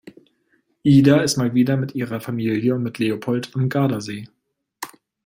[0.83, 4.27] Ida ist mal wieder mit ihrer Familie und mit Leopold am Gardasee.